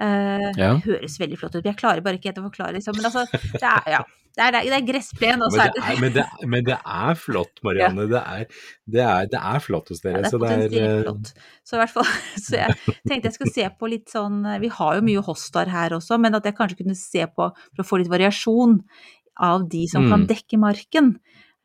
[0.00, 0.74] Eh, Ja.
[0.84, 1.64] Høres veldig flott ut.
[1.64, 2.96] Jeg klarer bare ikke helt å forklare, liksom.
[2.96, 4.00] Men altså, det er, ja,
[4.32, 6.78] det er, det er gressplen, og så Men er det, men, det, er- men det
[6.80, 8.06] er flott, Marianne.
[8.08, 8.46] Det, er,
[8.88, 10.22] det, er, det er flott hos Ja, dere.
[10.24, 11.32] er så det er, potensielt eh, flott.
[11.68, 12.08] Så i hvert fall,
[12.46, 12.78] så jeg
[13.08, 16.34] tenkte jeg skulle se på litt sånn Vi har jo mye hostar her også, men
[16.40, 18.80] at jeg kanskje kunne se på for å få litt variasjon
[19.40, 20.28] av de som kan Mm.
[20.32, 21.12] dekke marken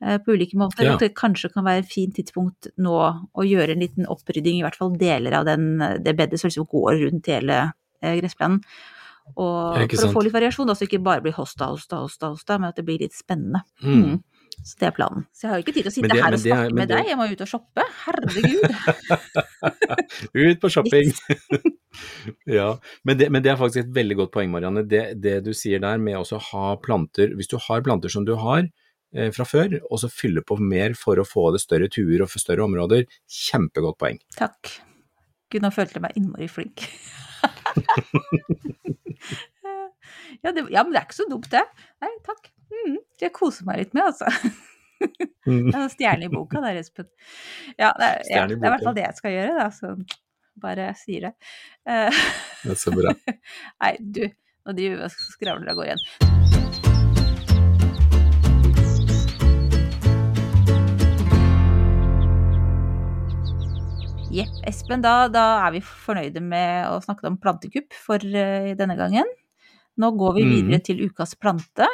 [0.04, 0.84] eh, på ulike måter.
[0.84, 0.96] Ja.
[1.00, 2.94] Det kanskje kan være et fint tidspunkt nå
[3.34, 6.68] å gjøre en liten opprydding, i hvert fall deler av den, det bedet som liksom
[6.70, 7.58] går rundt hele
[8.02, 8.60] eh, gressplenen.
[9.36, 10.08] Og for sant?
[10.08, 12.76] å få litt variasjon, da, så ikke bare blir hosta, hosta, hosta, hosta, men at
[12.80, 13.60] det blir litt spennende.
[13.84, 14.02] mm.
[14.08, 14.18] Mm.
[14.58, 15.22] Så det er planen.
[15.30, 16.88] Så jeg har jo ikke tid til å sitte det- her og snakke er- med
[16.88, 17.84] det- deg, jeg må ut og shoppe.
[18.02, 18.64] Herregud.
[20.34, 21.12] Ut på shopping!
[22.58, 22.66] ja,
[23.06, 24.82] men det, men det er faktisk et veldig godt poeng, Marianne.
[24.88, 28.34] Det, det du sier der med å ha planter Hvis du har planter som du
[28.40, 28.66] har
[29.14, 32.32] eh, fra før, og så fylle på mer for å få det større tuer og
[32.32, 34.18] for større områder, kjempegodt poeng.
[34.36, 34.74] Takk.
[35.54, 36.88] Gud, nå følte jeg meg innmari flink.
[40.42, 41.62] ja, det, ja, men det er ikke så dumt, det.
[42.04, 42.50] Nei, takk.
[42.68, 44.28] Mm, jeg koser meg litt med, altså.
[45.48, 45.68] Mm.
[45.78, 47.08] Er Stjerne i boka der, Espen.
[47.78, 49.68] Ja, det er, ja, i det er i hvert fall det jeg skal gjøre, da.
[49.74, 49.94] Så
[50.58, 51.34] bare sier det.
[51.86, 52.24] Eh,
[52.64, 53.14] Det er så bra.
[53.84, 54.24] nei, du,
[54.66, 56.37] nå driver vi og skravler av gårde igjen.
[64.38, 68.94] Jepp, Espen, da, da er vi fornøyde med å snakke om plantekupp for uh, denne
[68.98, 69.26] gangen.
[69.98, 71.88] Nå går vi videre videre til ukas plante.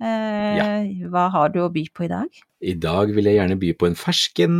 [0.00, 2.40] Eh, Hva har du å by på i dag?
[2.60, 4.58] I dag vil jeg gjerne by på en fersken.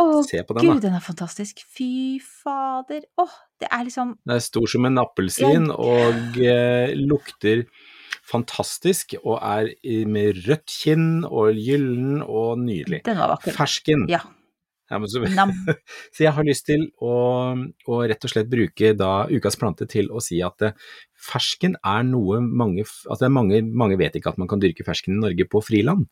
[0.00, 0.86] Å, Se på den, gud, da.
[0.86, 1.60] den er fantastisk.
[1.76, 3.04] Fy fader.
[3.20, 7.66] Åh, det er liksom Den er stor som en appelsin og uh, lukter
[8.24, 9.74] fantastisk og er
[10.08, 13.02] med rødt kinn og gyllen og nydelig.
[13.04, 13.52] Den var vakker.
[13.60, 14.08] Fersken.
[14.08, 14.22] Ja.
[14.94, 15.52] Ja, så, Nam.
[16.14, 17.14] så jeg har lyst til å,
[17.90, 20.76] å rett og slett bruke da ukas plante til å si at eh,
[21.18, 24.86] fersken er noe mange altså det er mange, mange vet ikke at man kan dyrke
[24.86, 26.06] fersken i Norge på friland.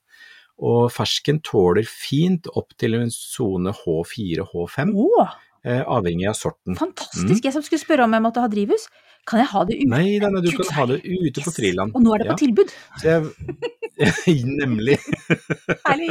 [0.62, 4.92] Og fersken tåler fint opp til en sone H4-H5.
[4.94, 5.32] Åh,
[5.64, 6.76] eh, avhengig av sorten.
[6.78, 7.40] Fantastisk.
[7.48, 8.84] Jeg som skulle spørre om jeg måtte ha drivhus.
[9.26, 9.88] Kan jeg ha det ute?
[9.90, 11.56] Nei, nei, nei, du kan ha det ute på Yes.
[11.56, 11.92] friland.
[11.94, 12.32] Og nå er det Ja.
[12.34, 12.72] på tilbud.
[12.98, 13.72] Så jeg,
[14.60, 14.96] nemlig.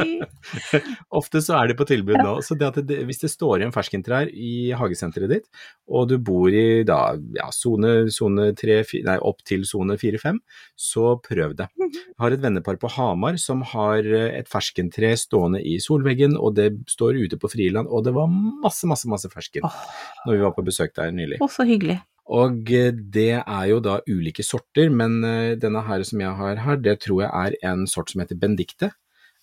[1.18, 2.34] Ofte så er det på tilbud nå.
[2.44, 5.48] Så det det, hvis det står igjen ferskentrær i hagesenteret ditt,
[5.90, 10.40] og du bor i da ja, sone sone nei, opp til sone fire-fem,
[10.78, 11.68] så prøv det.
[11.78, 11.90] Mhm.
[11.92, 16.56] Jeg har et vennepar på Hamar som har eh, et ferskentre stående i solveggen, og
[16.58, 19.82] det står ute på friland, og det var masse, masse, masse fersken oh.
[20.26, 21.42] når vi var på besøk der nylig.
[21.42, 22.00] Å, så hyggelig.
[22.32, 26.62] Og eh, det er jo da ulike sorter, men eh, denne her som jeg har
[26.64, 28.92] her, det tror jeg er en sort som heter Benedicte.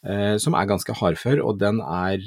[0.05, 2.17] eh, Som er ganske hardfør, og den er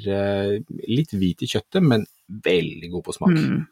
[0.87, 3.37] litt hvit i kjøttet, men veldig god på smak.
[3.37, 3.63] Mm.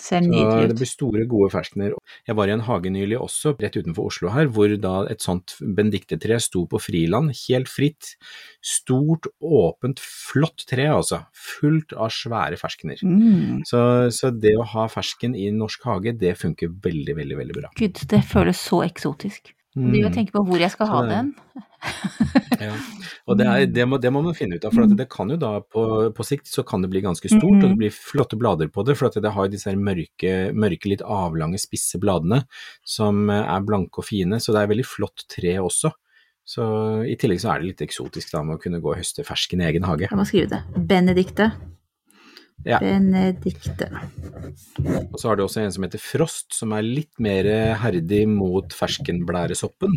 [0.00, 0.76] Ser det nydelig ut.
[0.80, 1.94] blir store, gode ferskener.
[2.28, 5.56] Jeg var i en hage nylig også, rett utenfor Oslo her, hvor da et sånt
[5.60, 8.14] bendiktetre sto på friland, helt fritt.
[8.64, 11.22] Stort, åpent, flott tre altså.
[11.36, 13.04] Fullt av svære ferskener.
[13.04, 13.62] Mm.
[13.68, 13.82] Så,
[14.14, 17.72] så det å ha fersken i norsk hage, det funker veldig, veldig, veldig bra.
[17.78, 19.54] Gud, det føles så eksotisk.
[19.76, 20.12] Og det Mm.
[20.12, 21.34] tenker på hvor jeg skal ha den.
[22.60, 22.74] Ja.
[23.24, 25.30] Og det, er, det, må, det må man finne ut av, for at det kan
[25.32, 28.36] jo da på, på sikt så kan det bli ganske stort, og det blir flotte
[28.36, 32.42] blader på det, for at det har jo disse mørke, mørke, litt avlange, spisse bladene
[32.84, 35.94] som eh, er blanke og fine, så det er veldig flott tre også.
[36.44, 36.66] Så
[37.08, 39.62] i tillegg så er det litt eksotisk da med å kunne gå og høste fersken
[39.62, 40.10] i egen hage.
[40.10, 40.84] Jeg må skrive det.
[40.90, 41.52] Benedikte.
[42.66, 42.80] Ja.
[42.82, 43.88] Benedikte.
[45.12, 47.48] Og så har du også en som heter Frost, som er litt mer
[47.80, 49.96] herdig mot ferskenblæresoppen.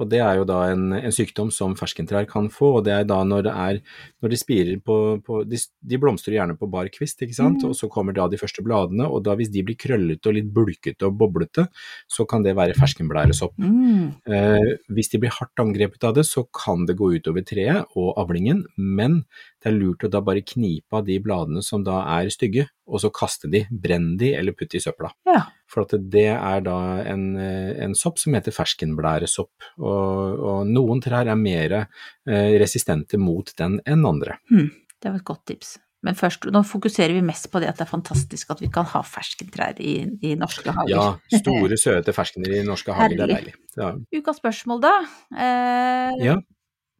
[0.00, 3.04] Og det er jo da en, en sykdom som ferskentrær kan få, og det er
[3.06, 3.78] da når det er
[4.24, 7.76] når de spirer på, på de, de blomstrer gjerne på bar kvist, ikke sant, og
[7.78, 11.06] så kommer da de første bladene, og da hvis de blir krøllete og litt bulkete
[11.06, 11.68] og boblete,
[12.10, 13.54] så kan det være ferskenblæresopp.
[13.62, 14.08] Mm.
[14.26, 18.18] Eh, hvis de blir hardt angrepet av det, så kan det gå utover treet og
[18.18, 19.22] avlingen, men
[19.64, 23.00] det er lurt å da bare knipe av de bladene som da er stygge, og
[23.00, 25.08] så kaste de, brenne de eller putte i søpla.
[25.24, 25.46] Ja.
[25.72, 26.76] For at det er da
[27.08, 33.54] en, en sopp som heter ferskenblæresopp, og, og noen trær er mer eh, resistente mot
[33.56, 34.36] den enn andre.
[34.52, 35.78] Det var et godt tips.
[36.04, 38.84] Men først, nå fokuserer vi mest på det at det er fantastisk at vi kan
[38.90, 40.92] ha ferskentrær i, i norske hager.
[40.92, 43.54] Ja, store, søte ferskener i norske hager, det er deilig.
[43.80, 43.94] Ja.
[44.20, 44.92] Ukas spørsmål, da.
[45.32, 46.36] Eh, Ja.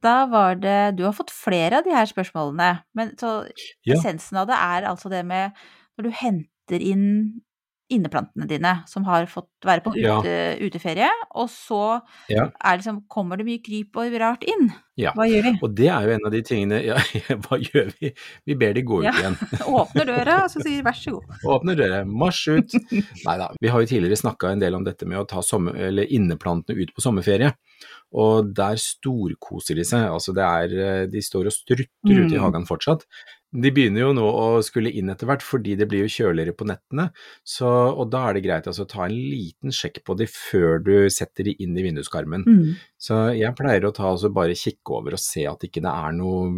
[0.05, 3.47] Da var det Du har fått flere av de her spørsmålene, men så
[3.87, 3.95] Ja.
[3.97, 5.53] essensen av det er altså det med
[5.99, 7.07] når du henter inn
[7.93, 10.21] inneplantene dine som har fått være på Ja.
[10.61, 12.47] uteferie, og så Ja.
[12.65, 14.71] er liksom, kommer det mye kryp og rart inn.
[14.97, 15.11] Ja.
[15.13, 15.59] Hva gjør vi?
[15.63, 16.95] Og det er jo en av de tingene Ja,
[17.45, 18.13] hva gjør vi?
[18.47, 19.13] Vi ber de gå ut Ja.
[19.13, 19.37] igjen.
[19.69, 21.25] Åpner døra, og så sier vær så god.
[21.45, 22.73] Åpner døra, marsj ut.
[23.27, 23.51] Nei da.
[23.61, 26.79] Vi har jo tidligere snakka en del om dette med å ta sommer, eller inneplantene
[26.81, 27.53] ut på sommerferie.
[28.15, 30.07] Og der storkoser de seg.
[30.09, 32.41] Altså det er eh, De står og strutter ute i Mm.
[32.41, 33.05] hagen fortsatt.
[33.55, 36.67] De begynner jo nå å skulle inn etter hvert, fordi det blir jo kjøligere på
[36.67, 37.07] nettene.
[37.47, 40.83] Så, og da er det greit altså, å ta en liten sjekk på de før
[40.83, 42.43] du setter de inn i vinduskarmen.
[42.49, 42.75] Mm.
[42.99, 46.19] Så jeg pleier å ta altså bare kikke over og se at ikke det er
[46.19, 46.51] noe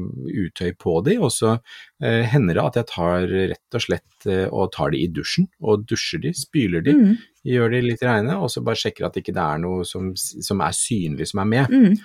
[0.46, 1.56] utøy på de, og så
[2.00, 5.50] eh, hender det at jeg tar rett og slett eh, og tar de i dusjen,
[5.60, 7.16] og dusjer de, spyler de, Mm.
[7.44, 10.62] gjør de litt reine, og så bare sjekker at ikke det er noe som, som
[10.64, 11.74] er synlig som er med.
[11.74, 11.98] Mm.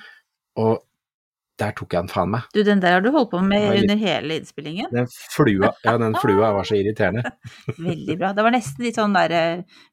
[0.59, 0.81] Og
[1.61, 2.47] der tok jeg den faen meg.
[2.55, 4.89] Du, den der har du holdt på med litt- under hele innspillingen.
[4.91, 7.23] Den flua, ja, den flua var så irriterende.
[7.77, 8.33] Veldig bra.
[8.37, 9.41] Det var nesten litt sånn derre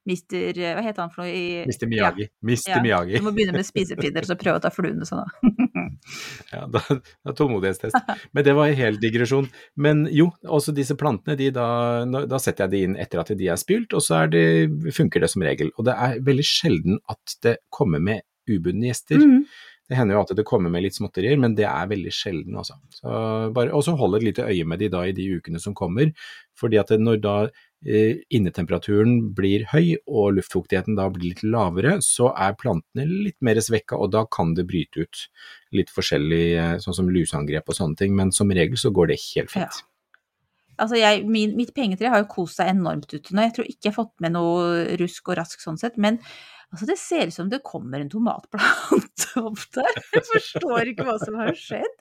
[0.08, 2.28] mister Hva het han for noe i Mister Miyagi.
[2.40, 2.70] Mr.
[2.72, 3.18] Ja, Miyagi.
[3.20, 5.28] Du må begynne med spisepinner og så prøve å ta fluene sånn, da.
[6.52, 6.80] Ja, da,
[7.26, 7.96] da tålmodighetstest.
[8.32, 9.48] Men det var en hel digresjon.
[9.76, 11.66] Men jo, også disse plantene, de da,
[12.28, 14.44] da setter jeg de inn etter at de er spylt, og så det,
[14.96, 15.72] funker det som regel.
[15.76, 19.20] Og det er veldig sjelden at det kommer med ubundne gjester.
[19.20, 19.42] Mm.
[19.88, 22.76] Det hender jo at det kommer med litt småtterier, men det er veldig sjelden, altså.
[22.92, 23.08] Så
[23.64, 26.12] og så hold et lite øye med de da i de ukene som kommer,
[26.58, 32.34] fordi at når da eh, innetemperaturen blir høy og luftfuktigheten da blir litt lavere, så
[32.36, 35.24] er plantene litt mer svekka, og da kan det bryte ut
[35.78, 39.22] litt forskjellig, eh, sånn som luseangrep og sånne ting, men som regel så går det
[39.30, 39.80] helt fint.
[40.78, 43.48] Altså jeg, min, mitt pengetre har jo kost seg enormt ute nå.
[43.48, 46.20] Jeg tror ikke jeg har fått med noe rusk og rask sånn sett, men
[46.72, 50.02] altså det ser ut som det kommer en tomatplante opp der.
[50.14, 51.94] Jeg forstår ikke hva som har skjedd.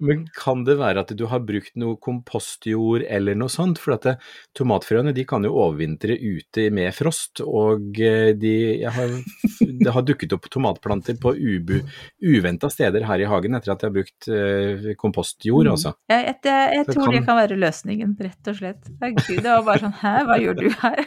[0.00, 3.76] Men kan det være at du har brukt noe kompostjord eller noe sånt?
[3.82, 4.14] For at det,
[4.56, 8.52] tomatfrøene de kan jo overvintre ute med frost, og eh, de,
[8.96, 9.12] har,
[9.60, 11.74] det har dukket opp tomatplanter på ubu,
[12.24, 15.74] uventa steder her i hagen etter at jeg har brukt eh, kompostjord, Mm.
[15.76, 15.92] altså.
[16.08, 18.88] Jeg, jeg, jeg, jeg Det tror det kan- kan være løsningen, rett og slett.
[19.04, 21.04] Herregud, det var bare sånn hæ, hva gjør du her?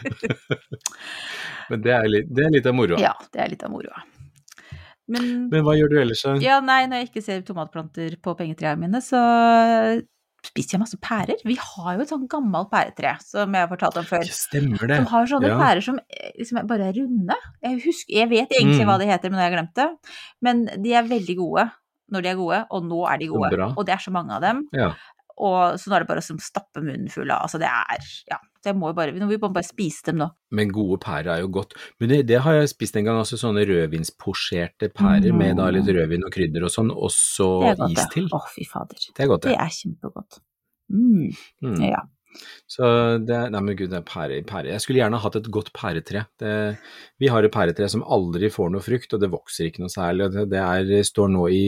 [1.70, 3.00] Men det er litt, det er litt av moroa.
[3.02, 4.02] Ja, det er litt av moroa.
[5.10, 6.22] Men Men hva gjør du ellers?
[6.42, 9.18] Ja, nei, når jeg ikke ser tomatplanter på pengetrærne mine, så
[10.46, 11.40] spiser jeg masse pærer.
[11.44, 14.22] Vi har jo et sånn gammelt pæretre som jeg har fortalt om før.
[14.24, 14.96] Ja, stemmer det.
[15.02, 15.58] Som har sånne Ja.
[15.60, 17.36] pærer som eh, liksom bare er runde.
[17.62, 18.88] Jeg, husker, jeg vet egentlig Mm.
[18.88, 19.88] hva de heter, men nå har jeg glemt det.
[20.40, 21.66] Men de er veldig gode
[22.10, 23.50] når de er gode, og nå er de gode.
[23.52, 23.66] bra.
[23.76, 24.64] Og det er så mange av dem.
[24.72, 24.94] Ja.
[25.38, 27.98] Og så nå er det bare å stappe munnen full av Altså, det er
[28.30, 28.38] Ja.
[28.60, 30.26] Så jeg må jo bare, vi må bare spise dem nå.
[30.52, 31.72] Men gode pærer er jo godt.
[31.98, 35.88] Men det, det har jeg spist en gang, altså sånne rødvinsposjerte pærer med da litt
[35.88, 37.64] rødvin og krydder og sånn, og så Mm.
[37.64, 38.10] Det er godt, is det.
[38.12, 38.28] til.
[38.36, 38.98] Å, fy fader.
[39.16, 39.58] Det er godt, Det det.
[39.64, 40.40] er kjempegodt.
[40.90, 41.30] Mm.
[41.64, 41.80] Mm.
[41.88, 42.02] Ja.
[42.70, 42.86] Så
[43.26, 44.70] det nei men gud, det er pære, pære.
[44.72, 46.24] Jeg skulle gjerne hatt et godt pæretre.
[46.40, 46.52] Det,
[47.20, 50.28] vi har et pæretre som aldri får noe frukt, og det vokser ikke noe særlig.
[50.28, 51.64] og Det, det er, står nå i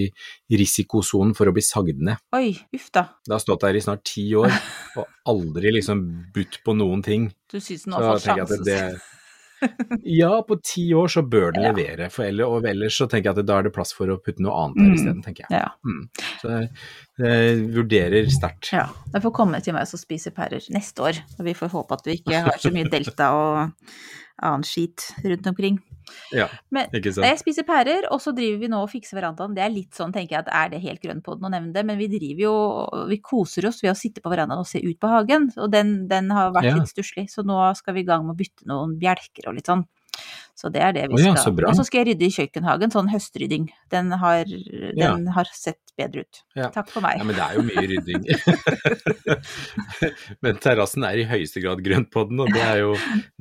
[0.53, 2.23] risikosonen for å bli sagd ned.
[2.39, 3.09] Oi, uff da.
[3.27, 4.55] Det har stått der i snart ti år,
[5.01, 7.31] og aldri liksom budt på noen ting.
[7.51, 9.03] Du syns den har fått sjansen.
[9.63, 9.71] Det,
[10.21, 13.39] Ja, på ti år så bør den levere, for ellers, og ellers så tenker jeg
[13.43, 14.97] at da er det plass for å putte noe annet der Mm.
[14.99, 15.63] isteden, tenker jeg.
[15.63, 15.71] Ja.
[15.87, 16.09] Mm.
[16.43, 18.73] Så jeg, vurderer sterkt.
[18.75, 18.87] ja.
[19.15, 21.23] Jeg får komme til meg og spise pærer neste år.
[21.39, 23.87] Og vi får håpe at vi ikke har så mye delta og
[24.43, 25.79] annen skit rundt omkring.
[26.33, 27.27] Ja, Men ikke sant.
[27.27, 29.55] Jeg spiser pærer, og så driver vi nå og fikser verandaen.
[29.57, 31.73] Det er litt sånn, tenker jeg, at er det helt grønn på den å nevne
[31.77, 32.55] det, men vi driver jo
[33.09, 36.09] Vi koser oss ved å sitte på verandaen og se ut på hagen, og den,
[36.09, 36.75] den har vært Ja.
[36.79, 39.67] litt stusslig, så nå skal vi i gang med å bytte noen bjelker og litt
[39.71, 39.85] sånn.
[40.55, 41.57] Så det er det vi oh, ja, skal.
[41.57, 41.69] så.
[41.71, 43.71] Og så skal jeg rydde i kjøkkenhagen, sånn høstrydding.
[43.91, 44.45] Den har,
[44.95, 45.15] Ja.
[45.17, 46.43] den har sett bedre ut.
[46.57, 46.69] Ja.
[46.73, 47.17] Takk for meg.
[47.19, 48.23] Ja, men det er jo mye rydding.
[50.45, 52.93] men terrassen er i høyeste grad grønt på den, og det er jo,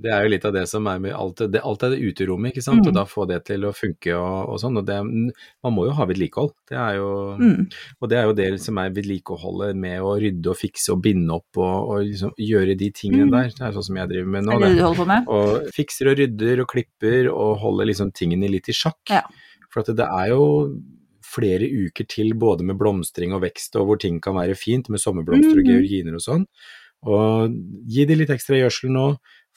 [0.02, 2.54] det er jo litt av det som er med alt det, alt er det uterommet,
[2.56, 2.82] ikke sant.
[2.84, 2.92] Mm.
[2.92, 4.80] Og da få det til å funke og, og sånn.
[4.82, 6.54] Og det, man må jo ha vedlikehold.
[6.72, 7.10] Det er jo
[7.42, 7.66] Mm.
[8.02, 11.32] Og det er jo det som er vedlikeholdet med å rydde og fikse og binde
[11.34, 13.32] opp og, og liksom gjøre de tingene Mm.
[13.34, 13.48] der.
[13.56, 14.58] Det er sånn som jeg driver med nå.
[14.60, 14.78] Det det Det.
[14.78, 15.22] du holder på med?
[15.28, 19.00] Og fikser og rydder og klipper og holder liksom tingene litt i sjakk.
[19.10, 19.24] Ja.
[19.72, 20.46] For at det er jo
[21.32, 25.00] flere uker til både med blomstring og vekst og hvor ting kan være fint med
[25.00, 25.70] sommerblomster og Mhm.
[25.70, 26.46] georginer og sånn.
[27.08, 27.54] Og
[27.90, 29.06] gi de litt ekstra gjødsel nå,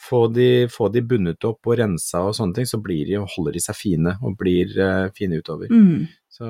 [0.00, 3.52] få de, få de bundet opp og rensa og sånne ting, så blir de, holder
[3.52, 5.68] de seg fine og blir uh, fine utover.
[5.70, 6.08] Mm.
[6.34, 6.48] Så,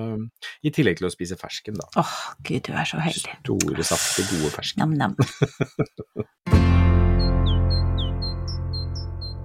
[0.64, 1.88] I tillegg til å spise fersken, da.
[2.00, 2.14] Åh,
[2.46, 3.36] gud, du er så heldig.
[3.44, 4.80] Store, saftige, gode fersken.
[4.80, 5.16] Nam-nam.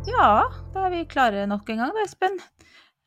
[0.10, 0.50] Ja,
[0.90, 2.40] er vi klare nok en gang da, Espen.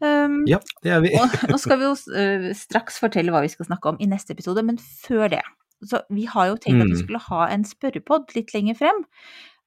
[0.02, 1.12] Um, Ja, det er vi.
[1.18, 4.34] og nå skal vi jo uh, straks fortelle hva vi skal snakke om i neste
[4.34, 5.42] episode, men før det.
[5.86, 7.02] Så vi har jo tenkt at vi Mm.
[7.04, 9.04] skulle ha en spørrepod litt lenger frem.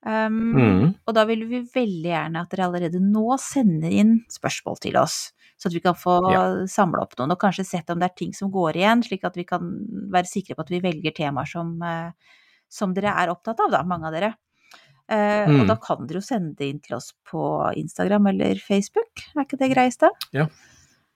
[0.06, 0.95] Um, Mm.
[1.08, 5.32] Og da vil vi veldig gjerne at dere allerede nå sender inn spørsmål til oss.
[5.58, 6.65] Så at vi kan få Ja.
[6.67, 9.36] samle opp noen, og kanskje sett om det er ting som går igjen, slik at
[9.36, 9.62] vi kan
[10.12, 12.12] være sikre på at vi velger temaer som, eh,
[12.69, 14.36] som dere er opptatt av, da, mange av dere.
[15.10, 15.68] Eh, Og Mm.
[15.68, 17.41] da kan dere jo sende det inn til oss på
[17.78, 20.10] Instagram eller Facebook, er ikke det greieste?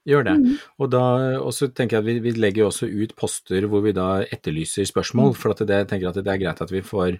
[0.07, 0.33] Gjør det.
[0.39, 0.53] Mm.
[0.79, 1.01] Og, da,
[1.43, 4.87] og så tenker jeg at vi, vi legger også ut poster hvor vi da etterlyser
[4.87, 5.33] spørsmål.
[5.33, 5.37] Mm.
[5.37, 7.17] For at det, jeg tenker at det er greit at vi får,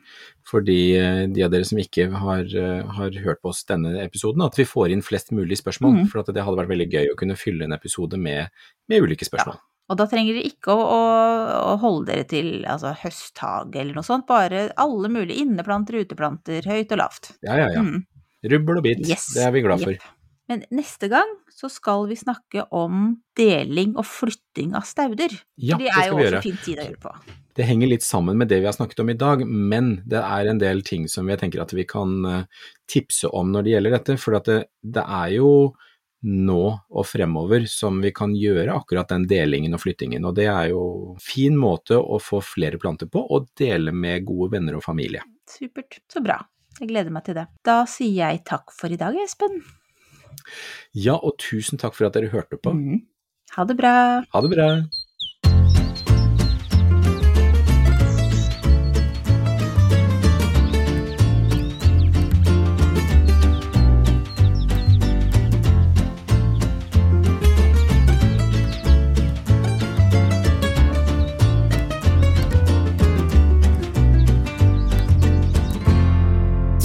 [0.48, 0.78] for de,
[1.36, 4.66] de av dere som ikke har, eh, har hørt på oss denne episoden, at vi
[4.66, 6.00] får inn flest mulig spørsmål.
[6.00, 6.08] Mm.
[6.10, 8.48] For at det hadde vært veldig gøy å kunne fylle en episode med,
[8.90, 9.60] med ulike spørsmål.
[9.90, 11.02] Og da trenger dere ikke å, å,
[11.72, 16.94] å holde dere til altså, høsthage eller noe sånt, bare alle mulige inneplanter, uteplanter, høyt
[16.94, 17.34] og lavt.
[17.42, 17.84] Ja, ja, ja.
[17.86, 18.06] Mm.
[18.54, 19.04] Rubbel og bit.
[19.10, 19.32] Yes.
[19.36, 19.98] Det er vi glad for.
[19.98, 20.16] Yep.
[20.50, 25.34] Men neste gang så skal vi snakke om deling og flytting av stauder.
[25.62, 26.42] Ja, det det er jo også gjøre.
[26.46, 27.12] fin tid å gjøre på.
[27.60, 30.50] Det henger litt sammen med det vi har snakket om i dag, men det er
[30.50, 33.96] en del ting som jeg tenker at vi kan eh, tipse om når det gjelder
[33.98, 34.18] dette.
[34.22, 35.52] For det, det er jo
[36.26, 40.26] nå og fremover som vi kan gjøre akkurat den delingen og flyttingen.
[40.28, 40.84] Og det er jo
[41.16, 45.24] en fin måte å få flere planter på, og dele med gode venner og familie.
[45.50, 46.02] Supert.
[46.12, 46.42] Så bra.
[46.80, 47.48] Jeg gleder meg til det.
[47.66, 49.62] Da sier jeg takk for i dag, Espen.
[50.96, 52.74] Ja, og tusen takk for at dere hørte på.
[52.76, 53.02] Mm.
[53.56, 53.94] Ha det bra.
[54.34, 54.68] Ha det bra.